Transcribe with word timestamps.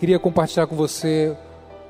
Queria 0.00 0.18
compartilhar 0.18 0.66
com 0.66 0.74
você 0.74 1.36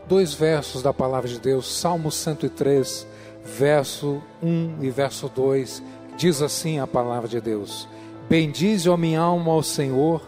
dois 0.08 0.34
versos 0.34 0.82
da 0.82 0.92
palavra 0.92 1.28
de 1.28 1.38
Deus, 1.38 1.72
Salmo 1.72 2.10
103, 2.10 3.06
verso 3.44 4.20
1 4.42 4.78
e 4.82 4.90
verso 4.90 5.30
2. 5.32 5.80
Diz 6.16 6.42
assim 6.42 6.80
a 6.80 6.88
palavra 6.88 7.28
de 7.28 7.40
Deus: 7.40 7.86
Bendize, 8.28 8.90
a 8.90 8.96
minha 8.96 9.20
alma, 9.20 9.52
ao 9.52 9.62
Senhor, 9.62 10.22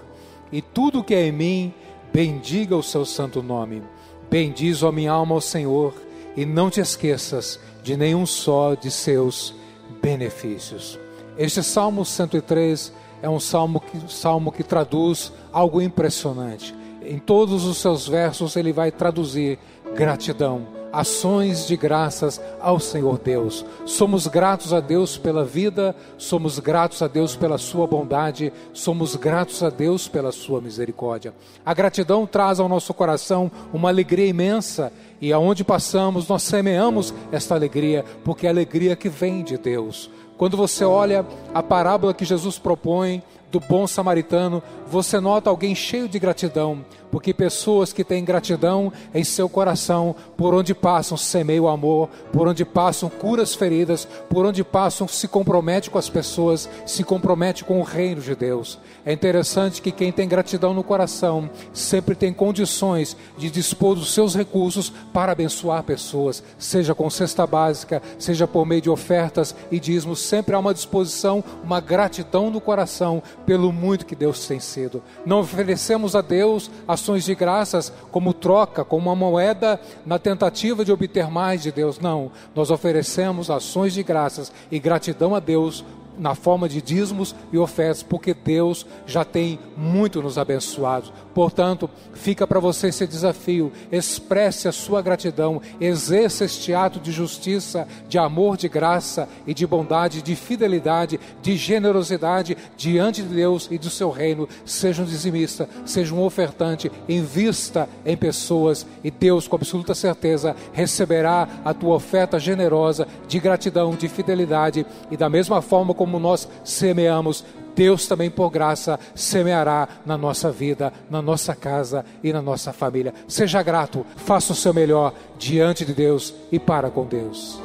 e 0.53 0.63
tudo 0.63 1.03
que 1.03 1.13
é 1.13 1.27
em 1.27 1.33
mim, 1.33 1.75
bendiga 2.13 2.77
o 2.77 2.85
seu 2.85 3.05
santo 3.05 3.43
nome. 3.43 3.83
Bendize, 4.31 4.87
a 4.87 4.93
minha 4.93 5.11
alma, 5.11 5.35
ao 5.35 5.41
Senhor, 5.41 5.93
e 6.37 6.47
não 6.47 6.71
te 6.71 6.79
esqueças 6.79 7.59
de 7.83 7.97
nenhum 7.97 8.25
só 8.25 8.77
de 8.77 8.93
seus 8.93 9.57
benefícios. 10.01 11.01
Este 11.37 11.65
Salmo 11.65 12.05
103 12.05 12.93
é 13.21 13.29
um 13.29 13.41
salmo 13.41 13.81
que, 13.81 13.99
salmo 14.09 14.53
que 14.53 14.63
traduz 14.63 15.33
algo 15.53 15.83
impressionante. 15.83 16.81
Em 17.05 17.19
todos 17.19 17.65
os 17.65 17.79
seus 17.79 18.07
versos 18.07 18.57
ele 18.57 18.73
vai 18.73 18.91
traduzir 18.91 19.59
gratidão, 19.95 20.67
ações 20.93 21.67
de 21.67 21.77
graças 21.77 22.41
ao 22.61 22.79
Senhor 22.79 23.19
Deus. 23.19 23.65
Somos 23.85 24.27
gratos 24.27 24.73
a 24.73 24.81
Deus 24.81 25.17
pela 25.17 25.45
vida, 25.45 25.97
somos 26.17 26.59
gratos 26.59 27.03
a 27.03 27.09
Deus 27.09 27.35
pela 27.35 27.59
sua 27.59 27.87
bondade, 27.87 28.53
somos 28.73 29.17
gratos 29.17 29.63
a 29.63 29.71
Deus 29.71 30.07
pela 30.07 30.33
sua 30.33 30.61
misericórdia. 30.61 31.35
A 31.65 31.75
gratidão 31.75 32.27
traz 32.27 32.61
ao 32.61 32.69
nosso 32.69 32.93
coração 32.95 33.51
uma 33.73 33.89
alegria 33.89 34.27
imensa 34.27 34.93
e 35.21 35.33
aonde 35.33 35.65
passamos 35.65 36.29
nós 36.29 36.43
semeamos 36.43 37.15
esta 37.31 37.55
alegria, 37.55 38.05
porque 38.25 38.47
é 38.47 38.51
a 38.51 38.53
alegria 38.53 38.97
que 38.97 39.09
vem 39.09 39.43
de 39.43 39.57
Deus. 39.57 40.11
Quando 40.37 40.57
você 40.57 40.85
olha 40.85 41.25
a 41.55 41.63
parábola 41.63 42.15
que 42.15 42.25
Jesus 42.25 42.59
propõe 42.59 43.23
do 43.53 43.61
bom 43.61 43.87
samaritano, 43.87 44.63
você 44.91 45.21
nota 45.21 45.51
alguém 45.51 45.75
cheio 45.75 46.09
de 46.09 46.19
gratidão, 46.19 46.83
porque 47.11 47.35
pessoas 47.35 47.93
que 47.93 48.03
têm 48.03 48.25
gratidão 48.25 48.91
em 49.15 49.23
seu 49.23 49.47
coração, 49.47 50.17
por 50.39 50.55
onde 50.55 50.75
passam, 50.75 51.19
semeiam 51.19 51.69
amor, 51.69 52.09
por 52.33 52.49
onde 52.49 52.65
passam, 52.65 53.11
curas 53.11 53.55
feridas, 53.55 54.09
por 54.31 54.47
onde 54.47 54.65
passam, 54.65 55.07
se 55.07 55.29
compromete 55.29 55.91
com 55.91 55.99
as 55.99 56.09
pessoas, 56.09 56.69
se 56.87 57.05
compromete 57.05 57.63
com 57.63 57.79
o 57.79 57.85
reino 57.85 58.23
de 58.23 58.35
Deus. 58.35 58.79
É 59.05 59.13
interessante 59.13 59.83
que 59.83 59.93
quem 59.93 60.11
tem 60.11 60.27
gratidão 60.27 60.73
no 60.73 60.83
coração 60.83 61.51
sempre 61.75 62.15
tem 62.15 62.33
condições 62.33 63.15
de 63.37 63.51
dispor 63.51 63.95
dos 63.95 64.15
seus 64.15 64.35
recursos 64.35 64.91
para 65.13 65.33
abençoar 65.33 65.83
pessoas, 65.83 66.43
seja 66.57 66.95
com 66.95 67.11
cesta 67.11 67.47
básica, 67.47 68.01
seja 68.19 68.47
por 68.47 68.65
meio 68.65 68.81
de 68.81 68.89
ofertas 68.89 69.55
e 69.71 69.79
dízimos, 69.79 70.21
sempre 70.21 70.55
há 70.55 70.59
uma 70.59 70.73
disposição, 70.73 71.45
uma 71.63 71.81
gratidão 71.81 72.51
no 72.51 72.61
coração 72.61 73.23
pelo 73.47 73.73
muito 73.73 74.07
que 74.07 74.17
Deus 74.17 74.47
tem 74.47 74.61
sido. 74.61 75.03
Não 75.25 75.41
oferecemos 75.41 76.15
a 76.15 76.21
Deus 76.21 76.71
ações 76.87 77.25
de 77.25 77.35
graças 77.35 77.93
como 78.11 78.33
troca, 78.33 78.85
como 78.85 79.11
uma 79.11 79.17
moeda 79.17 79.81
na 80.05 80.19
tentativa 80.19 80.85
de 80.85 80.93
obter 80.93 81.31
mais 81.31 81.63
de 81.63 81.73
Deus. 81.73 81.99
Não, 81.99 82.31
nós 82.55 82.71
oferecemos 82.71 83.51
ações 83.51 83.93
de 83.93 84.03
graças 84.03 84.53
e 84.71 84.79
gratidão 84.79 85.35
a 85.35 85.41
Deus 85.41 85.85
na 86.19 86.35
forma 86.35 86.69
de 86.69 86.83
dízimos 86.83 87.35
e 87.53 87.59
ofertas, 87.59 88.03
porque 88.03 88.35
Deus 88.35 88.87
já 89.07 89.25
tem 89.25 89.59
muito 89.77 90.23
nos 90.23 90.39
abençoado. 90.39 91.13
Portanto, 91.35 91.89
fica 92.15 92.47
para 92.47 92.61
você 92.61 92.89
esse 92.89 93.07
desafio: 93.07 93.73
expresse 93.91 94.69
a 94.69 94.73
sua 94.73 95.03
gratidão, 95.03 95.61
exerça 95.81 96.45
este 96.45 96.75
ato 96.75 97.01
de 97.01 97.11
justiça, 97.11 97.87
de 98.09 98.19
amor, 98.19 98.57
de 98.57 98.69
graça 98.69 99.29
e 99.47 99.55
de 99.55 99.67
bondade, 99.67 100.23
de 100.23 100.37
fidelidade, 100.37 101.19
de 101.41 101.57
generosidade 101.57 102.57
diante 102.77 103.23
de 103.23 103.35
Deus 103.35 103.69
e 103.71 103.79
do 103.79 103.91
seu 103.91 104.11
reino. 104.11 104.49
Seja 104.65 105.03
um 105.03 105.07
dizimista, 105.07 105.69
seja 105.85 106.15
um 106.15 106.23
ofertante, 106.23 106.91
invista 107.09 107.89
em 108.05 108.17
pessoas 108.17 108.87
e 109.03 109.11
Deus, 109.11 109.49
com 109.49 109.57
absoluta 109.57 109.95
certeza, 109.95 110.55
receberá 110.73 111.49
a 111.65 111.73
tua 111.73 111.95
oferta 111.95 112.39
generosa 112.39 113.07
de 113.29 113.39
gratidão, 113.39 113.95
de 113.95 114.09
fidelidade 114.09 114.87
e 115.11 115.17
da 115.17 115.29
mesma 115.29 115.63
forma 115.63 115.95
como 116.03 116.19
nós 116.19 116.49
semeamos, 116.65 117.45
Deus 117.77 118.09
também, 118.09 118.29
por 118.29 118.51
graça, 118.51 118.99
semeará 119.15 119.89
na 120.05 120.19
nossa 120.19 120.51
vida, 120.51 120.93
na 121.09 121.23
nossa 121.23 121.55
casa 121.55 122.05
e 122.25 122.33
na 122.33 122.43
nossa 122.43 122.73
família. 122.73 123.15
Seja 123.29 123.63
grato, 123.63 124.05
faça 124.17 124.53
o 124.53 124.57
seu 124.57 124.75
melhor 124.75 125.15
diante 125.39 125.85
de 125.85 125.95
Deus 125.95 126.35
e 126.51 126.59
para 126.59 126.91
com 126.91 127.07
Deus. 127.07 127.61